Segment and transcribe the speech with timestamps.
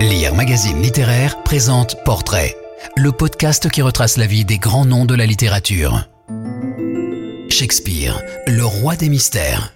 [0.00, 2.54] Lire Magazine Littéraire présente Portrait,
[2.96, 6.06] le podcast qui retrace la vie des grands noms de la littérature.
[7.48, 9.72] Shakespeare, le roi des mystères.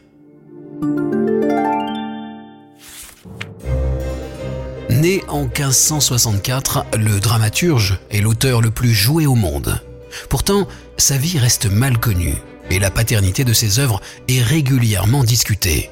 [4.90, 9.80] Né en 1564, le dramaturge est l'auteur le plus joué au monde.
[10.28, 10.68] Pourtant,
[10.98, 12.34] sa vie reste mal connue
[12.70, 15.90] et la paternité de ses œuvres est régulièrement discutée.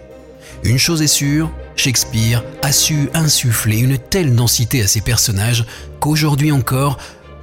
[0.64, 5.64] Une chose est sûre, Shakespeare a su insuffler une telle densité à ses personnages
[6.00, 6.98] qu'aujourd'hui encore,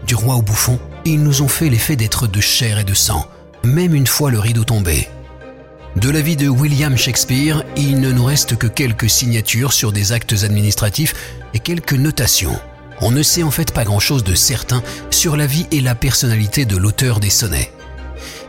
[0.05, 3.25] du roi au bouffon, ils nous ont fait l'effet d'être de chair et de sang,
[3.63, 5.07] même une fois le rideau tombé.
[5.95, 10.11] De la vie de William Shakespeare, il ne nous reste que quelques signatures sur des
[10.11, 11.15] actes administratifs
[11.53, 12.59] et quelques notations.
[12.99, 16.65] On ne sait en fait pas grand-chose de certain sur la vie et la personnalité
[16.65, 17.71] de l'auteur des sonnets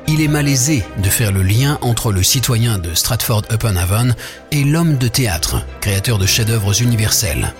[0.08, 4.14] il est malaisé de faire le lien entre le citoyen de Stratford-upon-Avon
[4.52, 7.52] et l'homme de théâtre, créateur de chefs-d'œuvre universels.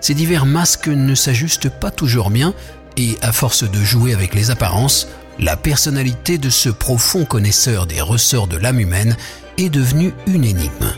[0.00, 2.54] Ces divers masques ne s'ajustent pas toujours bien
[2.96, 8.00] et, à force de jouer avec les apparences, la personnalité de ce profond connaisseur des
[8.00, 9.16] ressorts de l'âme humaine
[9.58, 10.92] est devenue une énigme.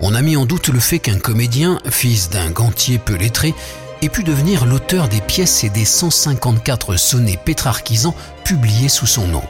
[0.00, 3.54] On a mis en doute le fait qu'un comédien, fils d'un gantier peu lettré,
[4.02, 8.14] ait pu devenir l'auteur des pièces et des 154 sonnets pétrarchisants
[8.44, 9.42] publiés sous son nom.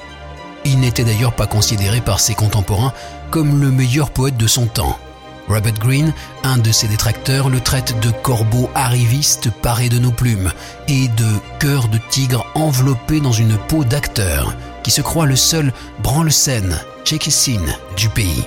[0.69, 2.93] Il n'était d'ailleurs pas considéré par ses contemporains
[3.31, 4.99] comme le meilleur poète de son temps.
[5.47, 10.53] Robert Greene, un de ses détracteurs, le traite de corbeau arriviste paré de nos plumes
[10.89, 11.29] et de
[11.61, 16.81] cœur de tigre enveloppé dans une peau d'acteur, qui se croit le seul branle-scène,
[17.97, 18.45] du pays.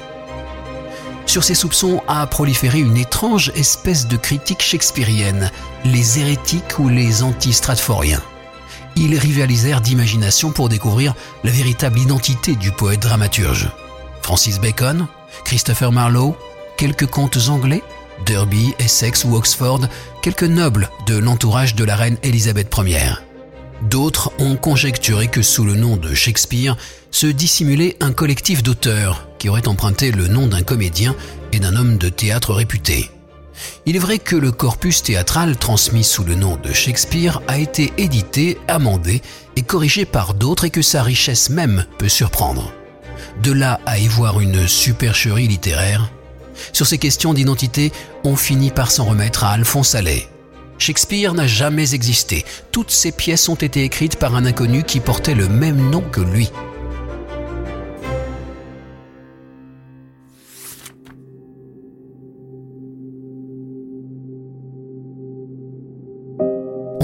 [1.26, 5.52] Sur ces soupçons a proliféré une étrange espèce de critique shakespearienne,
[5.86, 8.22] les hérétiques ou les anti-stratforiens
[9.00, 13.70] ils rivalisèrent d'imagination pour découvrir la véritable identité du poète dramaturge.
[14.22, 15.08] Francis Bacon,
[15.46, 16.36] Christopher Marlowe,
[16.78, 17.82] quelques contes anglais,
[18.26, 19.82] Derby, Essex ou Oxford,
[20.22, 23.14] quelques nobles de l'entourage de la reine Élisabeth Ier.
[23.82, 26.76] D'autres ont conjecturé que sous le nom de Shakespeare
[27.12, 31.16] se dissimulait un collectif d'auteurs qui auraient emprunté le nom d'un comédien
[31.54, 33.10] et d'un homme de théâtre réputé.
[33.86, 37.94] Il est vrai que le corpus théâtral transmis sous le nom de Shakespeare a été
[37.98, 39.22] édité, amendé
[39.56, 42.72] et corrigé par d'autres et que sa richesse même peut surprendre.
[43.44, 46.12] De là à y voir une supercherie littéraire,
[46.74, 47.92] sur ces questions d'identité,
[48.24, 50.28] on finit par s'en remettre à Alphonse Allais.
[50.78, 52.46] Shakespeare n'a jamais existé.
[52.72, 56.22] Toutes ses pièces ont été écrites par un inconnu qui portait le même nom que
[56.22, 56.50] lui.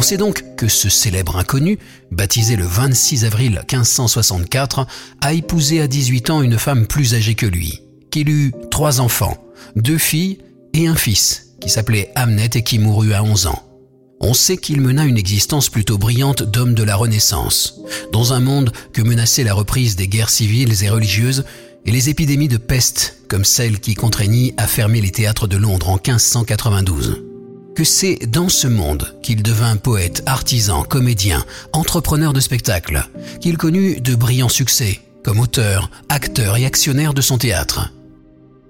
[0.06, 1.80] Sait donc que ce célèbre inconnu,
[2.12, 4.86] baptisé le 26 avril 1564,
[5.20, 9.36] a épousé à 18 ans une femme plus âgée que lui, qu'il eut trois enfants,
[9.76, 10.38] deux filles
[10.76, 13.64] et un fils, qui s'appelait Hamnet et qui mourut à 11 ans.
[14.22, 17.80] On sait qu'il mena une existence plutôt brillante d'homme de la Renaissance,
[18.14, 21.46] dans un monde que menaçait la reprise des guerres civiles et religieuses
[21.84, 25.90] et les épidémies de peste, comme celle qui contraignit à fermer les théâtres de Londres
[25.90, 27.35] en 1592
[27.76, 33.04] que c'est dans ce monde qu'il devint poète, artisan, comédien, entrepreneur de spectacle,
[33.42, 37.92] qu'il connut de brillants succès comme auteur, acteur et actionnaire de son théâtre.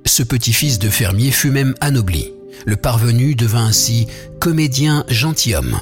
[0.05, 2.31] Ce petit-fils de fermier fut même anobli.
[2.65, 4.07] Le parvenu devint ainsi
[4.39, 5.81] comédien gentilhomme.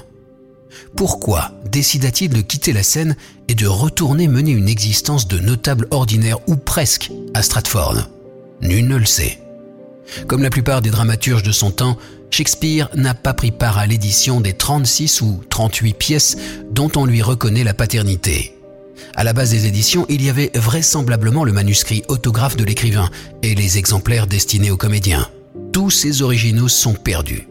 [0.98, 3.16] Pourquoi décida-t-il de quitter la scène
[3.48, 8.10] et de retourner mener une existence de notable ordinaire ou presque à Stratford?
[8.62, 9.40] Nul ne le sait.
[10.28, 11.98] Comme la plupart des dramaturges de son temps,
[12.34, 16.36] Shakespeare n'a pas pris part à l'édition des 36 ou 38 pièces
[16.72, 18.56] dont on lui reconnaît la paternité.
[19.14, 23.12] À la base des éditions, il y avait vraisemblablement le manuscrit autographe de l'écrivain
[23.44, 25.30] et les exemplaires destinés aux comédiens.
[25.74, 27.48] Tous ces originaux sont perdus.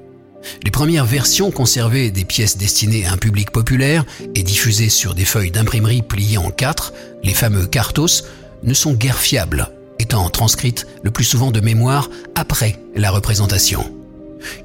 [0.65, 4.05] Les premières versions conservées des pièces destinées à un public populaire
[4.35, 8.25] et diffusées sur des feuilles d'imprimerie pliées en quatre, les fameux cartos,
[8.65, 9.69] ne sont guère fiables,
[10.01, 14.02] étant transcrites le plus souvent de mémoire après la représentation.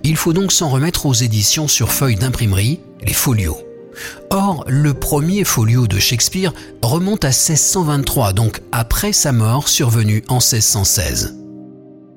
[0.03, 3.57] Il faut donc s'en remettre aux éditions sur feuilles d'imprimerie, les folios.
[4.29, 10.35] Or, le premier folio de Shakespeare remonte à 1623, donc après sa mort survenue en
[10.35, 11.35] 1616.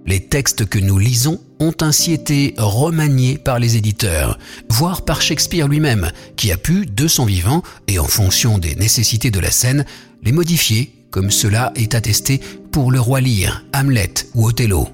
[0.07, 4.39] Les textes que nous lisons ont ainsi été remaniés par les éditeurs,
[4.69, 9.31] voire par Shakespeare lui-même, qui a pu, de son vivant et en fonction des nécessités
[9.31, 9.85] de la scène,
[10.23, 12.41] les modifier, comme cela est attesté
[12.73, 14.89] pour Le Roi Lear, Hamlet ou Othello.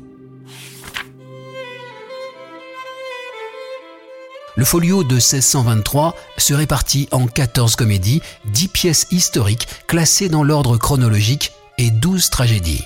[4.56, 10.79] Le folio de 1623 se répartit en 14 comédies, 10 pièces historiques classées dans l'ordre
[10.79, 12.82] chronologique et 12 tragédies.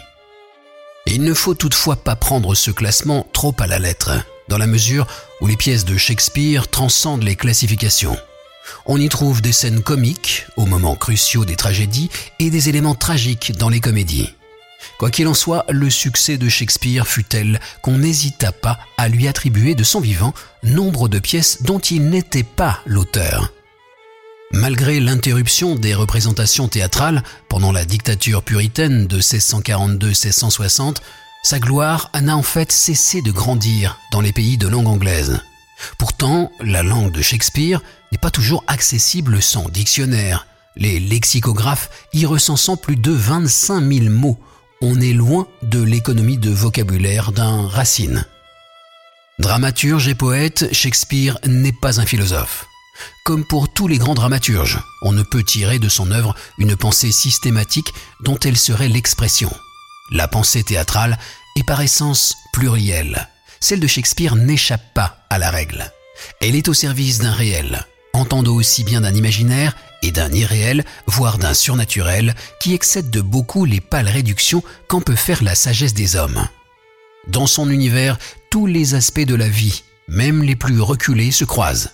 [1.06, 4.10] Il ne faut toutefois pas prendre ce classement trop à la lettre.
[4.48, 5.06] dans la mesure
[5.40, 8.16] où les pièces de Shakespeare transcendent les classifications.
[8.84, 13.52] On y trouve des scènes comiques aux moments cruciaux des tragédies et des éléments tragiques
[13.56, 14.34] dans les comédies.
[14.98, 19.28] Quoi qu'il en soit, le succès de Shakespeare fut tel qu'on n'hésita pas à lui
[19.28, 23.52] attribuer de son vivant nombre de pièces dont il n'était pas l'auteur.
[24.52, 30.96] Malgré l'interruption des représentations théâtrales pendant la dictature puritaine de 1642-1660,
[31.42, 35.40] sa gloire n'a en fait cessé de grandir dans les pays de langue anglaise.
[35.98, 37.80] Pourtant, la langue de Shakespeare
[38.12, 40.46] n'est pas toujours accessible sans dictionnaire,
[40.76, 44.38] les lexicographes y recensant plus de 25 000 mots.
[44.82, 48.24] On est loin de l'économie de vocabulaire d'un Racine.
[49.38, 52.64] Dramaturge et poète, Shakespeare n'est pas un philosophe.
[53.26, 57.12] Comme pour tous les grands dramaturges, on ne peut tirer de son œuvre une pensée
[57.12, 57.92] systématique
[58.24, 59.52] dont elle serait l'expression.
[60.12, 61.18] La pensée théâtrale
[61.56, 63.28] est par essence plurielle.
[63.60, 65.92] Celle de Shakespeare n'échappe pas à la règle.
[66.40, 67.84] Elle est au service d'un réel,
[68.14, 73.64] entendant aussi bien d'un imaginaire et d'un irréel, voire d'un surnaturel, qui excède de beaucoup
[73.64, 76.48] les pâles réductions qu'en peut faire la sagesse des hommes.
[77.28, 78.18] Dans son univers,
[78.50, 81.90] tous les aspects de la vie, même les plus reculés, se croisent.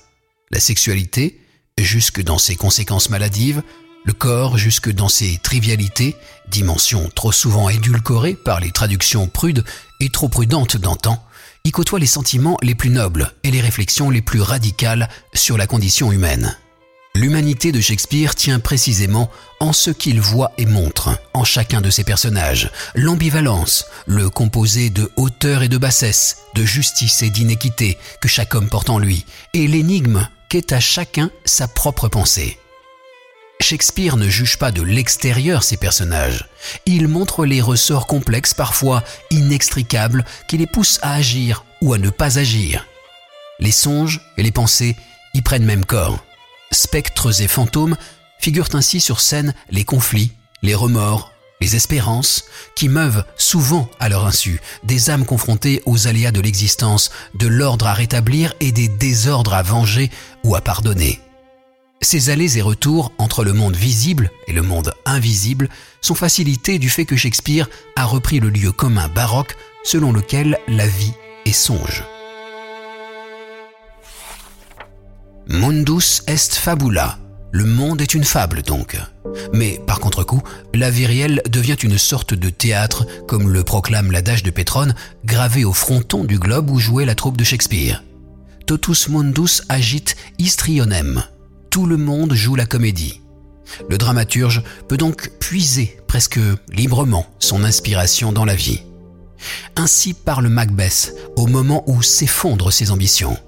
[0.50, 1.40] La sexualité,
[1.78, 3.62] jusque dans ses conséquences maladives,
[4.04, 6.14] le corps jusque dans ses trivialités,
[6.48, 9.64] dimension trop souvent édulcorée par les traductions prudes
[10.00, 11.22] et trop prudentes d'antan,
[11.64, 15.66] y côtoie les sentiments les plus nobles et les réflexions les plus radicales sur la
[15.66, 16.56] condition humaine.
[17.16, 22.04] L'humanité de Shakespeare tient précisément en ce qu'il voit et montre en chacun de ses
[22.04, 28.54] personnages, l'ambivalence, le composé de hauteur et de bassesse, de justice et d'inéquité que chaque
[28.54, 29.24] homme porte en lui,
[29.54, 32.58] et l'énigme qu'est à chacun sa propre pensée.
[33.62, 36.50] Shakespeare ne juge pas de l'extérieur ses personnages.
[36.84, 42.10] Il montre les ressorts complexes, parfois inextricables, qui les poussent à agir ou à ne
[42.10, 42.86] pas agir.
[43.58, 44.96] Les songes et les pensées
[45.32, 46.22] y prennent même corps.
[46.70, 47.96] Spectres et fantômes
[48.38, 50.32] figurent ainsi sur scène les conflits,
[50.62, 56.32] les remords, les espérances, qui meuvent souvent à leur insu des âmes confrontées aux aléas
[56.32, 60.10] de l'existence, de l'ordre à rétablir et des désordres à venger
[60.44, 61.20] ou à pardonner.
[62.02, 65.70] Ces allers et retours entre le monde visible et le monde invisible
[66.02, 70.86] sont facilités du fait que Shakespeare a repris le lieu commun baroque selon lequel la
[70.86, 71.14] vie
[71.46, 72.04] est songe.
[75.48, 77.18] Mundus est fabula.
[77.52, 78.98] Le monde est une fable donc.
[79.52, 80.42] Mais par contre-coup,
[80.74, 84.94] la vie réelle devient une sorte de théâtre, comme le proclame l'adage de Pétrone,
[85.24, 88.02] gravé au fronton du globe où jouait la troupe de Shakespeare.
[88.66, 90.04] Totus mundus agit
[90.38, 91.22] histrionem,
[91.70, 93.20] tout le monde joue la comédie.
[93.88, 96.40] Le dramaturge peut donc puiser presque
[96.72, 98.82] librement son inspiration dans la vie.
[99.76, 103.38] Ainsi parle Macbeth au moment où s'effondrent ses ambitions.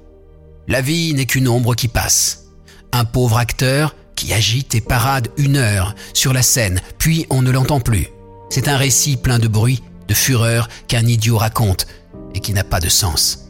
[0.68, 2.44] La vie n'est qu'une ombre qui passe.
[2.92, 7.50] Un pauvre acteur qui agite et parade une heure sur la scène, puis on ne
[7.50, 8.08] l'entend plus.
[8.50, 11.86] C'est un récit plein de bruit, de fureur qu'un idiot raconte
[12.34, 13.46] et qui n'a pas de sens.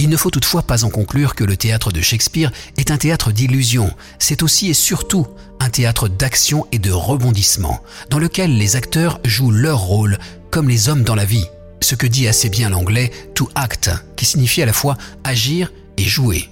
[0.00, 3.30] Il ne faut toutefois pas en conclure que le théâtre de Shakespeare est un théâtre
[3.30, 3.94] d'illusion.
[4.18, 5.28] C'est aussi et surtout
[5.60, 7.80] un théâtre d'action et de rebondissement,
[8.10, 10.18] dans lequel les acteurs jouent leur rôle
[10.50, 11.46] comme les hommes dans la vie.
[11.80, 16.04] Ce que dit assez bien l'anglais to act, qui signifie à la fois agir et
[16.04, 16.48] jouer.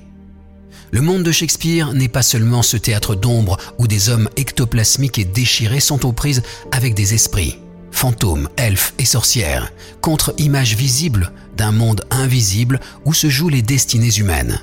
[0.91, 5.25] Le monde de Shakespeare n'est pas seulement ce théâtre d'ombre où des hommes ectoplasmiques et
[5.25, 7.59] déchirés sont aux prises avec des esprits
[7.95, 14.61] fantômes, elfes et sorcières, contre-image visible d'un monde invisible où se jouent les destinées humaines.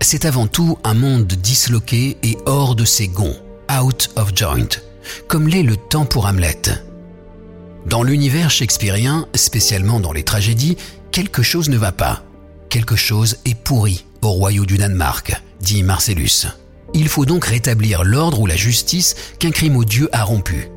[0.00, 3.36] C'est avant tout un monde disloqué et hors de ses gonds,
[3.70, 4.68] out of joint,
[5.28, 6.62] comme l'est le temps pour Hamlet.
[7.86, 10.76] Dans l'univers shakespearien, spécialement dans les tragédies,
[11.12, 12.24] quelque chose ne va pas.
[12.68, 16.46] Quelque chose est pourri au royaume du Danemark, dit Marcellus.
[16.94, 20.68] Il faut donc rétablir l'ordre ou la justice qu'un crime odieux a rompu.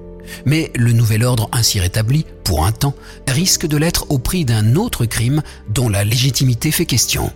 [0.46, 2.96] Mais le nouvel ordre ainsi rétabli, pour un temps,
[3.28, 7.32] risque de l'être au prix d'un autre crime dont la légitimité fait question.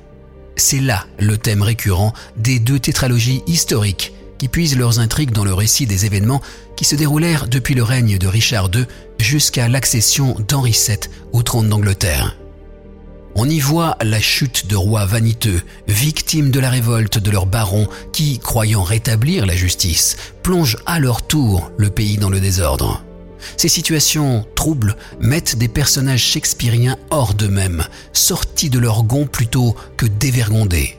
[0.56, 5.54] C'est là le thème récurrent des deux tétralogies historiques qui puisent leurs intrigues dans le
[5.54, 6.42] récit des événements
[6.75, 8.86] qui se déroulèrent depuis le règne de Richard II
[9.20, 10.98] jusqu'à l'accession d'Henri VII
[11.34, 12.36] au trône d'Angleterre.
[13.41, 17.88] On y voit la chute de rois vaniteux, victimes de la révolte de leurs barons
[18.12, 23.01] qui, croyant rétablir la justice, plongent à leur tour le pays dans le désordre.
[23.55, 30.05] Ces situations troubles mettent des personnages shakespeariens hors d'eux-mêmes, sortis de leur gonds plutôt que
[30.05, 30.98] dévergondés.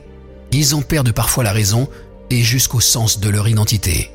[0.51, 1.87] Ils en perdent parfois la raison
[2.31, 4.09] et jusqu'au sens de leur identité.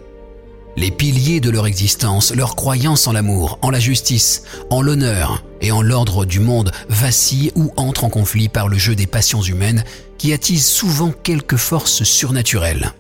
[0.77, 5.73] Les piliers de leur existence, leur croyance en l'amour, en la justice, en l'honneur et
[5.73, 9.85] en l'ordre du monde vacillent ou entrent en conflit par le jeu des passions humaines
[10.19, 12.93] qui attisent souvent quelques forces surnaturelles.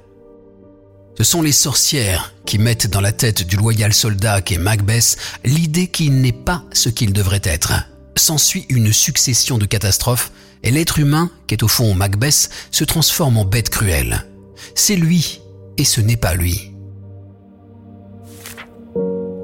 [1.18, 5.88] Ce sont les sorcières qui mettent dans la tête du loyal soldat qu'est Macbeth l'idée
[5.88, 7.72] qu'il n'est pas ce qu'il devrait être.
[8.16, 10.30] S'ensuit une succession de catastrophes
[10.62, 14.26] et l'être humain, qu'est au fond Macbeth, se transforme en bête cruelle.
[14.74, 15.40] C'est lui
[15.78, 16.75] et ce n'est pas lui.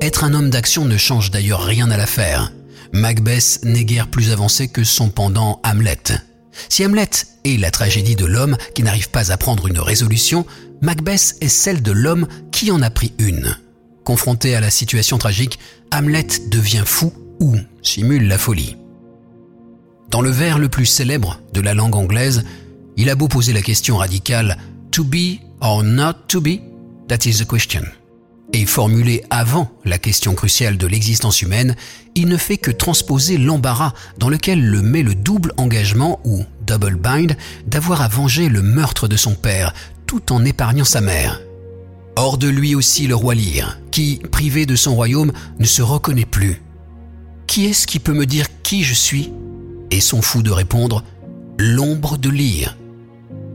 [0.02, 2.52] Être un homme d'action ne change d'ailleurs rien à l'affaire.
[2.92, 6.18] Macbeth n'est guère plus avancé que son pendant Hamlet.
[6.68, 7.08] Si Hamlet
[7.44, 10.44] est la tragédie de l'homme qui n'arrive pas à prendre une résolution,
[10.80, 13.56] Macbeth est celle de l'homme qui en a pris une.
[14.02, 15.60] Confronté à la situation tragique,
[15.92, 18.76] Hamlet devient fou ou simule la folie.
[20.10, 22.42] Dans le vers le plus célèbre de la langue anglaise,
[22.96, 24.58] il a beau poser la question radicale
[24.90, 26.58] To be or not to be,
[27.06, 27.84] that is the question.
[28.54, 31.74] Et formulé avant la question cruciale de l'existence humaine,
[32.14, 36.96] il ne fait que transposer l'embarras dans lequel le met le double engagement ou double
[36.96, 37.34] bind
[37.66, 39.72] d'avoir à venger le meurtre de son père
[40.06, 41.40] tout en épargnant sa mère.
[42.16, 46.26] Hors de lui aussi le roi Lyre, qui, privé de son royaume, ne se reconnaît
[46.26, 46.60] plus.
[47.46, 49.32] Qui est-ce qui peut me dire qui je suis?
[49.90, 51.04] Et son fou de répondre
[51.58, 52.76] L'ombre de Lyre.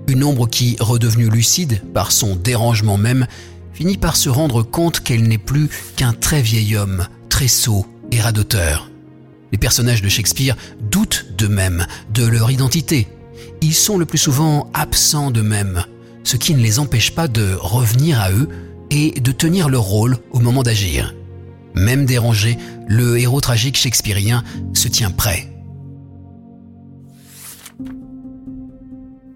[0.07, 3.27] Une ombre qui, redevenue lucide par son dérangement même,
[3.77, 8.19] finit par se rendre compte qu'elle n'est plus qu'un très vieil homme, très sot et
[8.19, 8.89] radoteur.
[9.51, 10.57] Les personnages de Shakespeare
[10.89, 13.07] doutent d'eux-mêmes, de leur identité.
[13.61, 15.83] Ils sont le plus souvent absents d'eux-mêmes,
[16.23, 18.49] ce qui ne les empêche pas de revenir à eux
[18.89, 21.13] et de tenir leur rôle au moment d'agir.
[21.75, 22.57] Même dérangé,
[22.87, 24.43] le héros tragique shakespearien
[24.73, 25.53] se tient prêt.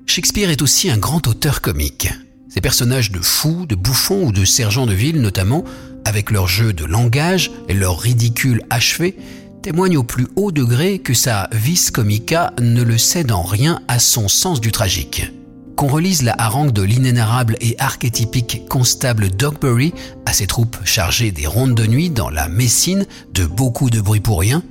[0.07, 2.09] Shakespeare est aussi un grand auteur comique.
[2.53, 5.63] Ces personnages de fous, de bouffons ou de sergents de ville notamment,
[6.03, 9.15] avec leur jeu de langage et leur ridicule achevé,
[9.61, 13.99] témoignent au plus haut degré que sa vis comica ne le cède en rien à
[13.99, 15.31] son sens du tragique.
[15.77, 19.93] Qu'on relise la harangue de l'inénarrable et archétypique constable Dogberry
[20.25, 24.19] à ses troupes chargées des rondes de nuit dans la Messine de beaucoup de bruit
[24.19, 24.61] pour rien,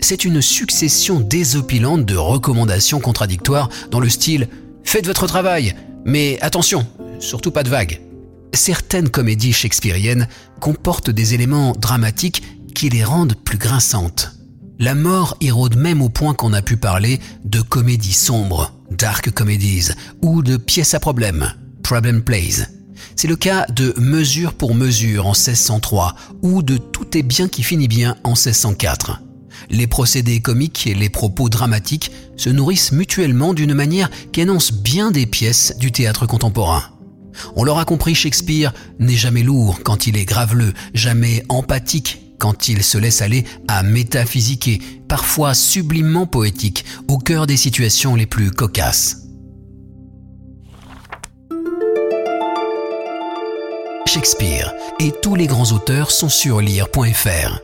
[0.00, 4.48] c'est une succession désopilante de recommandations contradictoires dans le style
[4.84, 6.86] Faites votre travail, mais attention,
[7.18, 8.00] surtout pas de vagues.
[8.52, 10.28] Certaines comédies shakespeariennes
[10.60, 12.42] comportent des éléments dramatiques
[12.74, 14.32] qui les rendent plus grinçantes.
[14.78, 19.90] La mort érode même au point qu'on a pu parler de comédies sombres, dark comedies,
[20.22, 22.66] ou de pièces à problème, problem plays.
[23.16, 27.62] C'est le cas de Mesure pour mesure en 1603 ou de Tout est bien qui
[27.62, 29.20] finit bien en 1604
[29.70, 35.10] les procédés comiques et les propos dramatiques se nourrissent mutuellement d'une manière qui annonce bien
[35.10, 36.84] des pièces du théâtre contemporain.
[37.56, 42.82] On l'aura compris, Shakespeare n'est jamais lourd quand il est graveleux, jamais empathique quand il
[42.82, 49.22] se laisse aller à métaphysiquer, parfois sublimement poétique, au cœur des situations les plus cocasses.
[54.06, 57.63] Shakespeare et tous les grands auteurs sont sur lire.fr.